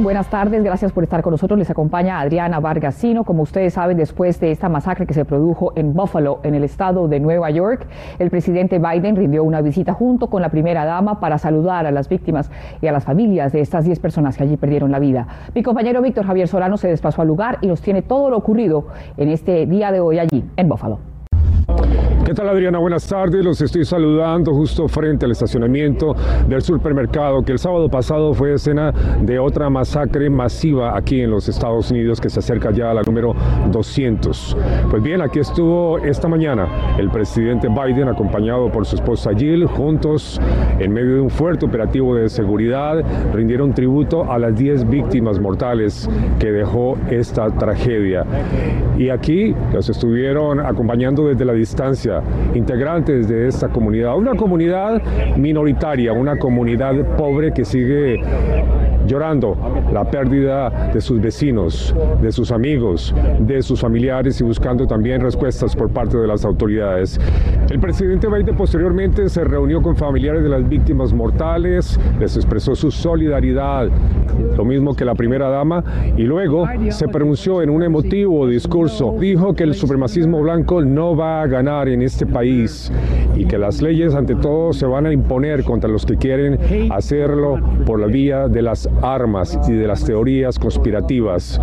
[0.00, 1.58] Buenas tardes, gracias por estar con nosotros.
[1.58, 3.24] Les acompaña Adriana Vargasino.
[3.24, 7.08] Como ustedes saben, después de esta masacre que se produjo en Buffalo, en el estado
[7.08, 7.84] de Nueva York,
[8.20, 12.08] el presidente Biden rindió una visita junto con la primera dama para saludar a las
[12.08, 12.48] víctimas
[12.80, 15.26] y a las familias de estas 10 personas que allí perdieron la vida.
[15.52, 18.86] Mi compañero Víctor Javier Solano se desplazó al lugar y nos tiene todo lo ocurrido
[19.16, 21.00] en este día de hoy allí, en Buffalo.
[22.28, 22.78] ¿Qué tal Adriana?
[22.78, 23.42] Buenas tardes.
[23.42, 26.14] Los estoy saludando justo frente al estacionamiento
[26.46, 28.92] del supermercado que el sábado pasado fue escena
[29.22, 33.00] de otra masacre masiva aquí en los Estados Unidos que se acerca ya a la
[33.00, 33.34] número
[33.72, 34.58] 200.
[34.90, 36.68] Pues bien, aquí estuvo esta mañana
[36.98, 40.38] el presidente Biden acompañado por su esposa Jill juntos
[40.80, 46.06] en medio de un fuerte operativo de seguridad rindieron tributo a las 10 víctimas mortales
[46.38, 48.26] que dejó esta tragedia.
[48.98, 52.17] Y aquí los estuvieron acompañando desde la distancia
[52.54, 55.02] integrantes de esta comunidad, una comunidad
[55.36, 58.20] minoritaria, una comunidad pobre que sigue
[59.08, 59.56] llorando
[59.92, 65.74] la pérdida de sus vecinos, de sus amigos, de sus familiares y buscando también respuestas
[65.74, 67.18] por parte de las autoridades.
[67.70, 72.90] El presidente Biden posteriormente se reunió con familiares de las víctimas mortales, les expresó su
[72.90, 73.88] solidaridad,
[74.56, 75.82] lo mismo que la primera dama,
[76.16, 79.16] y luego se pronunció en un emotivo discurso.
[79.18, 82.92] Dijo que el supremacismo blanco no va a ganar en este país
[83.34, 86.58] y que las leyes ante todo se van a imponer contra los que quieren
[86.90, 91.60] hacerlo por la vía de las armas y de las teorías conspirativas.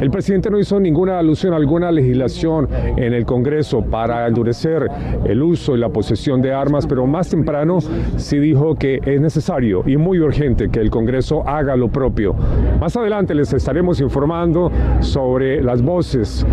[0.00, 4.88] El presidente no hizo ninguna alusión a alguna legislación en el Congreso para endurecer
[5.24, 7.78] el uso y la posesión de armas, pero más temprano
[8.16, 12.34] sí dijo que es necesario y muy urgente que el Congreso haga lo propio.
[12.80, 16.44] Más adelante les estaremos informando sobre las voces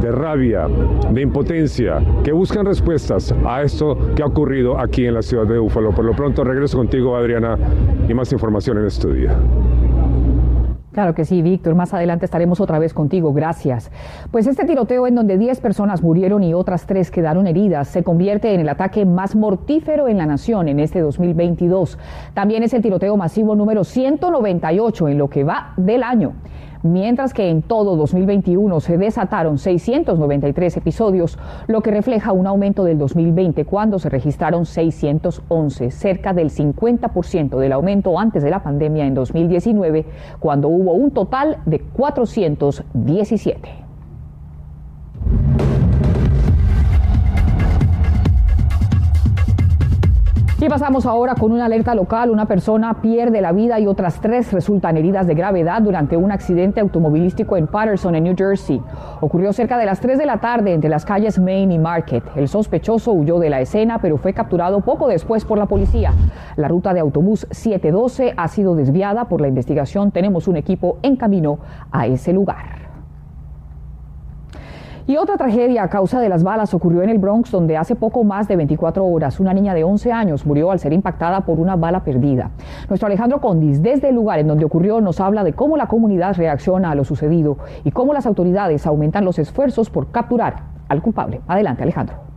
[0.00, 0.66] de rabia,
[1.10, 5.58] de impotencia, que buscan respuestas a esto que ha ocurrido aquí en la ciudad de
[5.58, 5.90] Búfalo.
[5.92, 7.56] Por lo pronto regreso contigo, Adriana,
[8.08, 9.08] y más información en este.
[10.98, 11.76] Claro que sí, Víctor.
[11.76, 13.32] Más adelante estaremos otra vez contigo.
[13.32, 13.92] Gracias.
[14.32, 18.52] Pues este tiroteo en donde 10 personas murieron y otras 3 quedaron heridas se convierte
[18.52, 22.00] en el ataque más mortífero en la nación en este 2022.
[22.34, 26.32] También es el tiroteo masivo número 198 en lo que va del año
[26.82, 32.98] mientras que en todo 2021 se desataron 693 episodios, lo que refleja un aumento del
[32.98, 39.14] 2020 cuando se registraron 611, cerca del 50% del aumento antes de la pandemia en
[39.14, 40.06] 2019,
[40.40, 43.87] cuando hubo un total de 417.
[50.60, 52.30] Y pasamos ahora con una alerta local.
[52.30, 56.80] Una persona pierde la vida y otras tres resultan heridas de gravedad durante un accidente
[56.80, 58.82] automovilístico en Patterson, en New Jersey.
[59.20, 62.24] Ocurrió cerca de las 3 de la tarde entre las calles Main y Market.
[62.34, 66.12] El sospechoso huyó de la escena, pero fue capturado poco después por la policía.
[66.56, 70.10] La ruta de autobús 712 ha sido desviada por la investigación.
[70.10, 71.60] Tenemos un equipo en camino
[71.92, 72.87] a ese lugar.
[75.08, 78.24] Y otra tragedia a causa de las balas ocurrió en el Bronx, donde hace poco
[78.24, 81.76] más de 24 horas una niña de 11 años murió al ser impactada por una
[81.76, 82.50] bala perdida.
[82.90, 86.36] Nuestro Alejandro Condis, desde el lugar en donde ocurrió, nos habla de cómo la comunidad
[86.36, 90.56] reacciona a lo sucedido y cómo las autoridades aumentan los esfuerzos por capturar
[90.90, 91.40] al culpable.
[91.48, 92.27] Adelante, Alejandro.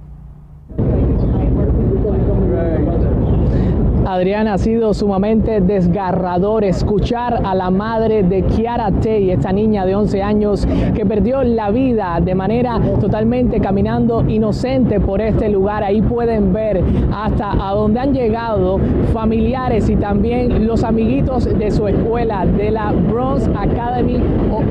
[4.13, 9.95] Adriana, ha sido sumamente desgarrador escuchar a la madre de Kiara Tay, esta niña de
[9.95, 15.83] 11 años que perdió la vida de manera totalmente caminando inocente por este lugar.
[15.83, 16.83] Ahí pueden ver
[17.13, 18.79] hasta a donde han llegado
[19.13, 24.19] familiares y también los amiguitos de su escuela, de la Bronx Academy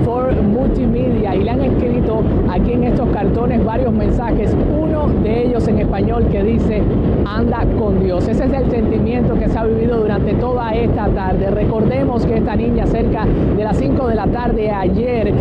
[0.05, 1.35] for Multimedia.
[1.35, 6.27] Y le han escrito aquí en estos cartones varios mensajes, uno de ellos en español
[6.31, 6.83] que dice,
[7.25, 8.29] anda con Dios.
[8.29, 11.51] Ese es el sentimiento que se ha vivido durante toda esta tarde.
[11.51, 13.27] Recordemos que esta niña cerca
[13.57, 15.33] de las 5 de la tarde ayer,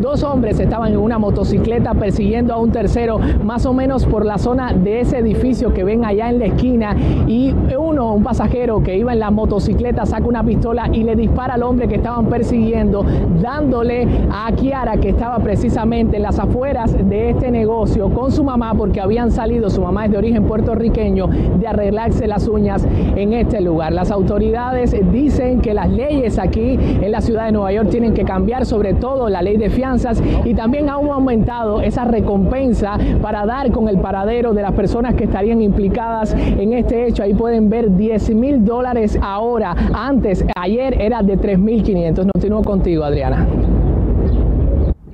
[0.00, 4.38] dos hombres estaban en una motocicleta persiguiendo a un tercero más o menos por la
[4.38, 6.96] zona de ese edificio que ven allá en la esquina.
[7.26, 11.54] Y uno, un pasajero que iba en la motocicleta saca una pistola y le dispara
[11.54, 13.04] al hombre que estaban persiguiendo
[13.40, 18.74] dándole a Kiara que estaba precisamente en las afueras de este negocio con su mamá
[18.74, 21.28] porque habían salido, su mamá es de origen puertorriqueño,
[21.58, 23.92] de arreglarse las uñas en este lugar.
[23.92, 28.24] Las autoridades dicen que las leyes aquí en la ciudad de Nueva York tienen que
[28.24, 33.70] cambiar, sobre todo la ley de fianzas, y también han aumentado esa recompensa para dar
[33.70, 37.22] con el paradero de las personas que estarían implicadas en este hecho.
[37.22, 39.74] Ahí pueden ver 10 mil dólares ahora.
[39.92, 42.26] Antes, ayer era de 3 mil 500.
[42.32, 43.46] Continúo contigo, Adriana.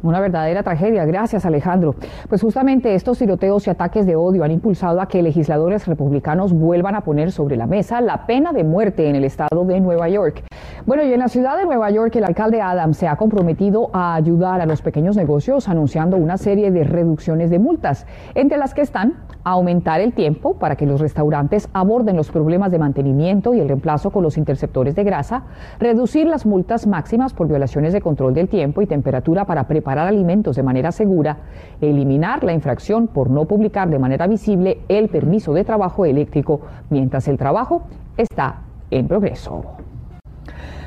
[0.04, 1.06] Una verdadera tragedia.
[1.06, 1.94] Gracias, Alejandro.
[2.28, 6.94] Pues justamente estos tiroteos y ataques de odio han impulsado a que legisladores republicanos vuelvan
[6.94, 10.44] a poner sobre la mesa la pena de muerte en el estado de Nueva York.
[10.84, 14.14] Bueno, y en la ciudad de Nueva York, el alcalde Adams se ha comprometido a
[14.14, 18.82] ayudar a los pequeños negocios anunciando una serie de reducciones de multas, entre las que
[18.82, 23.68] están aumentar el tiempo para que los restaurantes aborden los problemas de mantenimiento y el
[23.68, 25.44] reemplazo con los interceptores de grasa,
[25.78, 30.56] reducir las multas máximas por violaciones de control del tiempo y temperatura para preparar alimentos
[30.56, 31.38] de manera segura,
[31.81, 36.61] eliminar la infracción por no publicar de manera visible el permiso de trabajo eléctrico
[36.91, 37.82] mientras el trabajo
[38.17, 39.64] está en progreso.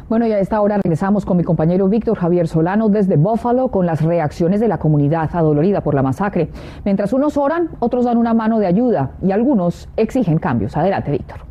[0.10, 3.86] Bueno, y a esta hora regresamos con mi compañero Víctor Javier Solano desde Buffalo con
[3.86, 6.50] las reacciones de la comunidad adolorida por la masacre.
[6.86, 10.78] Mientras unos oran, otros dan una mano de ayuda y algunos exigen cambios.
[10.78, 11.47] Adelante, Víctor.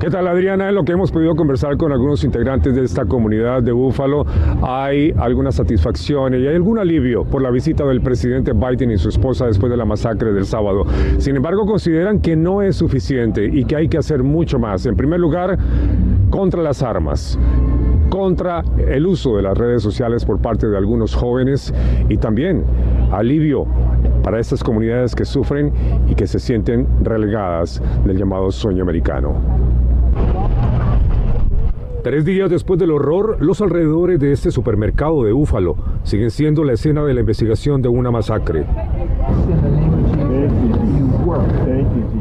[0.00, 0.68] ¿Qué tal Adriana?
[0.68, 4.26] En lo que hemos podido conversar con algunos integrantes de esta comunidad de Búfalo,
[4.60, 9.08] hay alguna satisfacción y hay algún alivio por la visita del presidente Biden y su
[9.08, 10.84] esposa después de la masacre del sábado.
[11.18, 14.84] Sin embargo, consideran que no es suficiente y que hay que hacer mucho más.
[14.84, 15.56] En primer lugar,
[16.28, 17.38] contra las armas
[18.10, 21.74] contra el uso de las redes sociales por parte de algunos jóvenes
[22.08, 22.62] y también
[23.10, 23.66] alivio
[24.22, 25.72] para estas comunidades que sufren
[26.08, 29.63] y que se sienten relegadas del llamado sueño americano.
[32.04, 36.74] Tres días después del horror, los alrededores de este supermercado de Búfalo siguen siendo la
[36.74, 38.66] escena de la investigación de una masacre.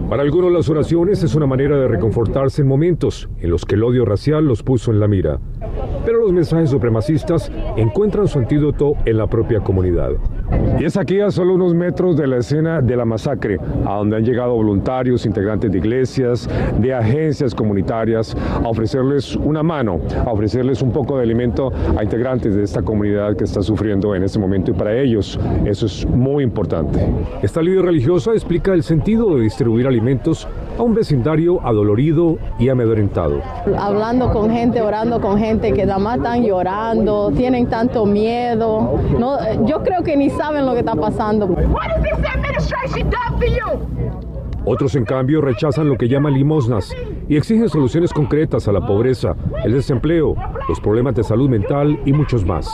[0.09, 3.83] Para algunos las oraciones es una manera de reconfortarse en momentos en los que el
[3.83, 5.39] odio racial los puso en la mira.
[6.05, 10.11] Pero los mensajes supremacistas encuentran su antídoto en la propia comunidad.
[10.79, 14.17] Y es aquí a solo unos metros de la escena de la masacre, a donde
[14.17, 16.49] han llegado voluntarios, integrantes de iglesias,
[16.79, 22.55] de agencias comunitarias, a ofrecerles una mano, a ofrecerles un poco de alimento a integrantes
[22.55, 26.43] de esta comunidad que está sufriendo en este momento y para ellos eso es muy
[26.43, 26.99] importante.
[27.41, 30.47] Esta líder religiosa explica el sentido de distribuir alimentos
[30.77, 33.41] a un vecindario adolorido y amedrentado.
[33.77, 38.99] Hablando con gente, orando con gente que nada más están llorando, tienen tanto miedo.
[39.17, 41.55] No, yo creo que ni saben lo que está pasando.
[44.65, 46.95] Otros, en cambio, rechazan lo que llaman limosnas
[47.27, 50.35] y exigen soluciones concretas a la pobreza, el desempleo,
[50.69, 52.69] los problemas de salud mental y muchos más.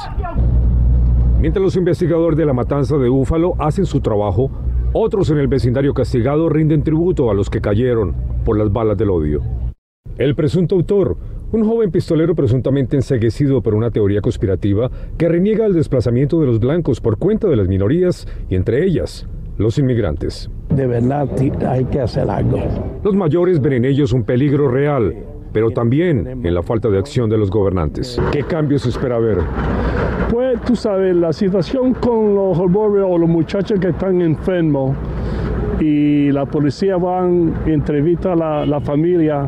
[1.40, 4.52] Mientras los investigadores de la matanza de Búfalo hacen su trabajo,
[4.94, 9.10] otros en el vecindario castigado rinden tributo a los que cayeron por las balas del
[9.10, 9.42] odio.
[10.18, 11.18] El presunto autor,
[11.52, 16.60] un joven pistolero presuntamente enseguecido por una teoría conspirativa que reniega el desplazamiento de los
[16.60, 19.28] blancos por cuenta de las minorías y entre ellas
[19.58, 20.50] los inmigrantes.
[20.70, 21.30] De verdad
[21.68, 22.60] hay que hacer algo.
[23.04, 25.16] Los mayores ven en ellos un peligro real,
[25.52, 28.20] pero también en la falta de acción de los gobernantes.
[28.32, 29.40] ¿Qué cambios espera ver?
[30.32, 34.96] Pues tú sabes, la situación con los arbóreos o los muchachos que están enfermos
[35.80, 39.48] y la policía van, entrevista a la, la familia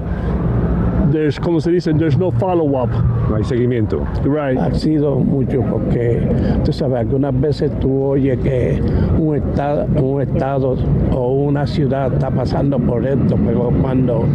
[1.12, 2.90] there's, como se dice, there's no follow-up.
[3.32, 4.06] No hay seguimiento.
[4.26, 4.60] Right.
[4.60, 6.22] Ha sido mucho porque,
[6.66, 8.82] tú sabes, algunas veces tú oyes que
[9.18, 10.76] un estado, un estado
[11.14, 14.26] o una ciudad está pasando por esto, pero cuando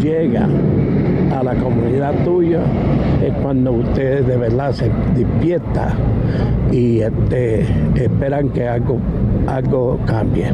[0.00, 0.48] llega
[1.38, 2.60] a la comunidad tuya
[3.22, 5.92] es cuando usted de verdad se despierta
[6.72, 7.60] y este,
[7.94, 8.98] esperan que algo,
[9.46, 10.46] algo cambie.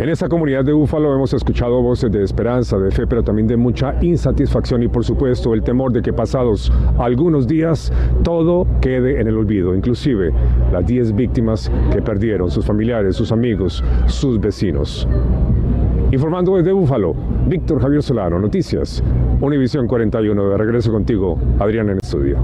[0.00, 3.58] En esta comunidad de Búfalo hemos escuchado voces de esperanza, de fe, pero también de
[3.58, 7.92] mucha insatisfacción y por supuesto el temor de que pasados algunos días
[8.24, 10.32] todo quede en el olvido, inclusive
[10.72, 15.06] las 10 víctimas que perdieron, sus familiares, sus amigos, sus vecinos.
[16.10, 17.14] Informando desde Búfalo,
[17.46, 19.02] Víctor Javier Solano, Noticias,
[19.42, 22.38] Univisión 41, de regreso contigo, Adrián en estudio.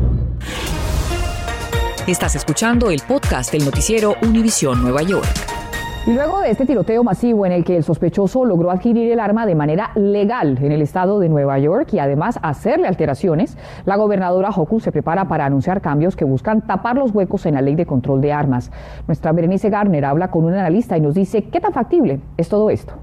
[2.07, 5.66] Estás escuchando el podcast del noticiero Univisión Nueva York.
[6.07, 9.45] Y luego de este tiroteo masivo en el que el sospechoso logró adquirir el arma
[9.45, 14.51] de manera legal en el estado de Nueva York y además hacerle alteraciones, la gobernadora
[14.51, 17.87] Hochul se prepara para anunciar cambios que buscan tapar los huecos en la ley de
[17.87, 18.71] control de armas.
[19.09, 22.71] Nuestra Berenice Garner habla con un analista y nos dice qué tan factible es todo
[22.71, 22.95] esto.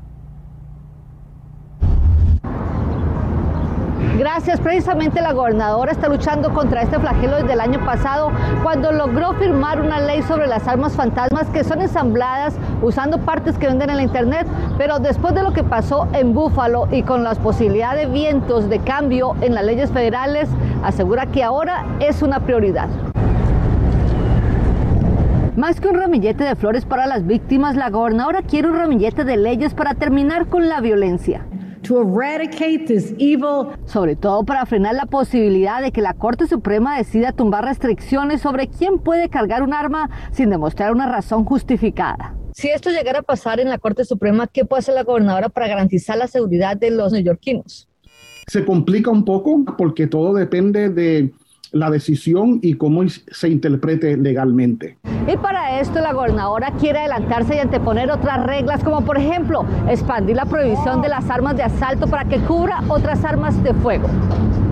[4.17, 4.59] Gracias.
[4.59, 9.81] Precisamente la gobernadora está luchando contra este flagelo desde el año pasado cuando logró firmar
[9.81, 14.03] una ley sobre las armas fantasmas que son ensambladas usando partes que venden en la
[14.03, 14.47] internet.
[14.77, 18.79] Pero después de lo que pasó en Búfalo y con las posibilidades de vientos de
[18.79, 20.47] cambio en las leyes federales,
[20.83, 22.89] asegura que ahora es una prioridad.
[25.55, 29.37] Más que un ramillete de flores para las víctimas, la gobernadora quiere un ramillete de
[29.37, 31.45] leyes para terminar con la violencia.
[31.93, 33.67] To eradicate this evil.
[33.85, 38.67] Sobre todo para frenar la posibilidad de que la Corte Suprema decida tumbar restricciones sobre
[38.67, 42.35] quién puede cargar un arma sin demostrar una razón justificada.
[42.53, 45.67] Si esto llegara a pasar en la Corte Suprema, ¿qué puede hacer la gobernadora para
[45.67, 47.87] garantizar la seguridad de los neoyorquinos?
[48.47, 51.31] Se complica un poco porque todo depende de
[51.73, 54.97] la decisión y cómo se interprete legalmente.
[55.27, 60.35] Y para esto la gobernadora quiere adelantarse y anteponer otras reglas, como por ejemplo expandir
[60.35, 64.07] la prohibición de las armas de asalto para que cubra otras armas de fuego.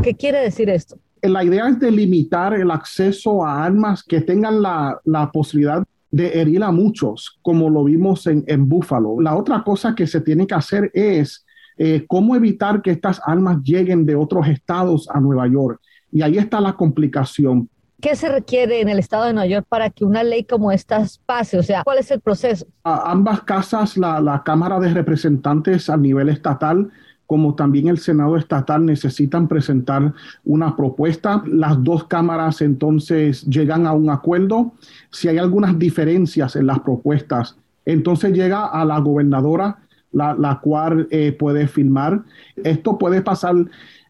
[0.03, 0.97] ¿Qué quiere decir esto?
[1.21, 6.41] La idea es de limitar el acceso a armas que tengan la, la posibilidad de
[6.41, 9.21] herir a muchos, como lo vimos en, en Buffalo.
[9.21, 11.45] La otra cosa que se tiene que hacer es
[11.77, 15.79] eh, cómo evitar que estas armas lleguen de otros estados a Nueva York.
[16.11, 17.69] Y ahí está la complicación.
[18.01, 21.05] ¿Qué se requiere en el estado de Nueva York para que una ley como esta
[21.25, 21.59] pase?
[21.59, 22.65] O sea, ¿cuál es el proceso?
[22.83, 26.89] A ambas casas, la, la Cámara de Representantes a nivel estatal,
[27.27, 30.13] como también el Senado estatal necesitan presentar
[30.43, 31.43] una propuesta.
[31.45, 34.73] Las dos cámaras entonces llegan a un acuerdo.
[35.11, 39.77] Si hay algunas diferencias en las propuestas, entonces llega a la gobernadora,
[40.11, 42.23] la, la cual eh, puede firmar.
[42.63, 43.55] Esto puede pasar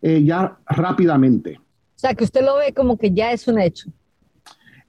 [0.02, 1.60] eh, ya rápidamente.
[2.02, 3.88] O sea, que usted lo ve como que ya es un hecho.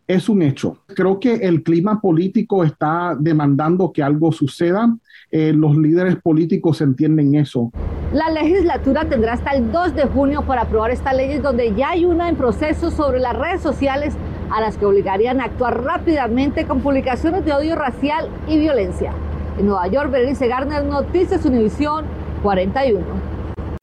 [0.06, 0.78] Es un hecho.
[0.86, 4.96] Creo que el clima político está demandando que algo suceda.
[5.30, 7.70] Eh, los líderes políticos entienden eso.
[8.14, 12.06] La legislatura tendrá hasta el 2 de junio para aprobar estas leyes donde ya hay
[12.06, 14.14] una en proceso sobre las redes sociales
[14.50, 19.12] a las que obligarían a actuar rápidamente con publicaciones de odio racial y violencia.
[19.58, 22.06] En Nueva York, Berenice Garner, Noticias Univisión
[22.42, 23.31] 41.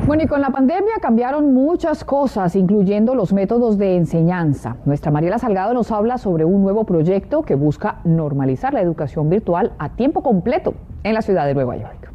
[0.10, 4.78] Bueno, y con la pandemia cambiaron muchas cosas, incluyendo los métodos de enseñanza.
[4.86, 9.74] Nuestra Mariela Salgado nos habla sobre un nuevo proyecto que busca normalizar la educación virtual
[9.78, 10.74] a tiempo completo
[11.04, 12.12] en la ciudad de Nueva York.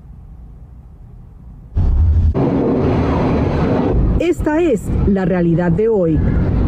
[4.18, 6.18] Esta es la realidad de hoy.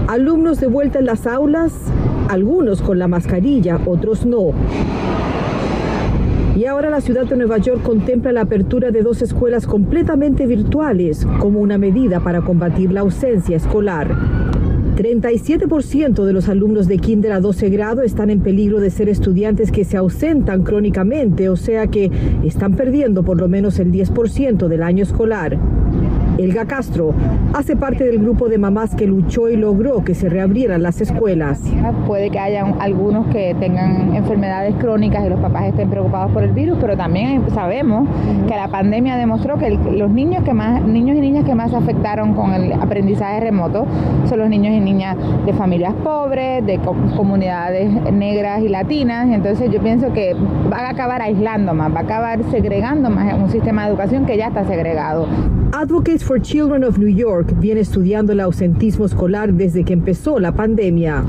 [0.06, 1.72] Alumnos de vuelta en las aulas,
[2.28, 4.52] algunos con la mascarilla, otros no.
[6.56, 11.26] Y ahora la ciudad de Nueva York contempla la apertura de dos escuelas completamente virtuales
[11.38, 14.16] como una medida para combatir la ausencia escolar.
[14.96, 19.70] 37% de los alumnos de kinder a 12 grado están en peligro de ser estudiantes
[19.70, 22.10] que se ausentan crónicamente, o sea que
[22.42, 25.58] están perdiendo por lo menos el 10% del año escolar.
[26.38, 27.14] Elga Castro
[27.54, 31.62] hace parte del grupo de mamás que luchó y logró que se reabrieran las escuelas.
[32.06, 36.52] Puede que haya algunos que tengan enfermedades crónicas y los papás estén preocupados por el
[36.52, 38.08] virus, pero también sabemos
[38.46, 41.76] que la pandemia demostró que los niños que más niños y niñas que más se
[41.76, 43.86] afectaron con el aprendizaje remoto
[44.28, 45.16] son los niños y niñas
[45.46, 50.34] de familias pobres, de comunidades negras y latinas, entonces yo pienso que
[50.70, 54.36] va a acabar aislando más, va a acabar segregando más un sistema de educación que
[54.36, 55.26] ya está segregado.
[55.72, 60.52] Advocates for Children of New York viene estudiando el ausentismo escolar desde que empezó la
[60.52, 61.22] pandemia.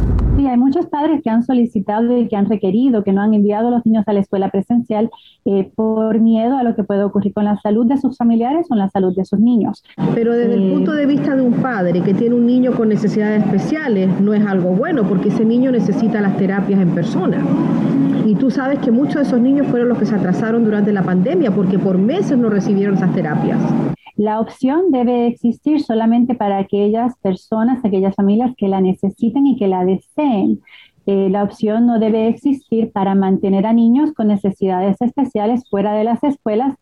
[0.48, 3.68] Sí, hay muchos padres que han solicitado y que han requerido que no han enviado
[3.68, 5.10] a los niños a la escuela presencial
[5.44, 8.76] eh, por miedo a lo que puede ocurrir con la salud de sus familiares o
[8.76, 9.84] la salud de sus niños.
[10.16, 12.88] Pero desde el eh, punto de vista de un padre que tiene un niño con
[12.88, 17.46] necesidades especiales, no es algo bueno porque ese niño necesita las terapias en persona.
[18.26, 21.04] Y tú sabes que muchos de esos niños fueron los que se atrasaron durante la
[21.04, 23.60] pandemia porque por meses no recibieron esas terapias.
[24.18, 29.68] La opción debe existir solamente para aquellas personas, aquellas familias que la necesiten y que
[29.68, 30.37] la deseen.
[31.06, 36.04] Eh, la opción no debe existir para mantener a niños con necesidades especiales fuera de
[36.04, 36.76] las escuelas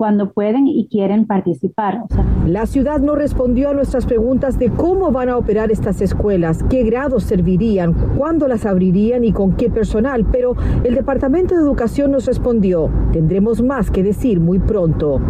[0.00, 2.00] cuando pueden y quieren participar.
[2.46, 6.84] la ciudad no respondió a nuestras preguntas de cómo van a operar estas escuelas, qué
[6.84, 12.24] grados servirían, cuándo las abrirían y con qué personal, pero el Departamento de Educación nos
[12.24, 15.20] respondió, tendremos más que decir muy pronto.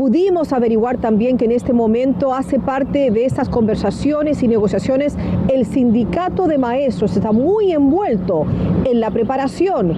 [0.00, 5.14] Pudimos averiguar también que en este momento hace parte de estas conversaciones y negociaciones
[5.52, 8.46] el sindicato de maestros está muy envuelto
[8.86, 9.92] en la preparación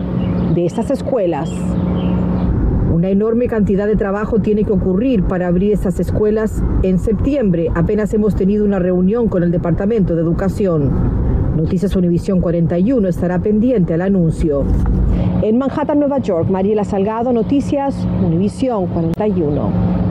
[0.56, 1.52] de estas escuelas.
[2.92, 7.68] Una enorme cantidad de trabajo tiene que ocurrir para abrir estas escuelas en septiembre.
[7.72, 10.90] Apenas hemos tenido una reunión con el Departamento de Educación.
[11.56, 14.64] Noticias Univisión 41 estará pendiente al anuncio.
[15.42, 20.01] En Manhattan, Nueva York, Mariela Salgado, Noticias Univisión 41.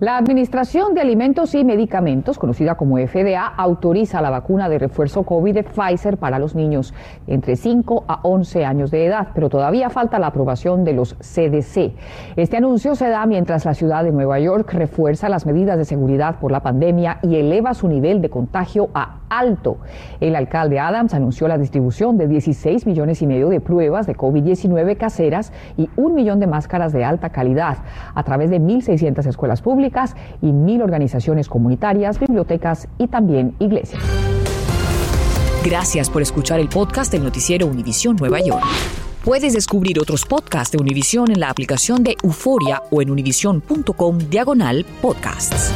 [0.00, 5.52] La Administración de Alimentos y Medicamentos, conocida como FDA, autoriza la vacuna de refuerzo COVID
[5.52, 6.94] de Pfizer para los niños
[7.26, 11.94] entre 5 a 11 años de edad, pero todavía falta la aprobación de los CDC.
[12.36, 16.36] Este anuncio se da mientras la ciudad de Nueva York refuerza las medidas de seguridad
[16.38, 19.78] por la pandemia y eleva su nivel de contagio a alto.
[20.20, 24.96] El alcalde Adams anunció la distribución de 16 millones y medio de pruebas de COVID-19
[24.96, 27.78] caseras y un millón de máscaras de alta calidad
[28.14, 29.87] a través de 1.600 escuelas públicas
[30.42, 34.02] y mil organizaciones comunitarias, bibliotecas y también iglesias.
[35.64, 38.64] Gracias por escuchar el podcast del noticiero Univisión Nueva York.
[39.24, 44.86] Puedes descubrir otros podcasts de Univisión en la aplicación de Euforia o en univision.com diagonal
[45.02, 45.72] podcasts.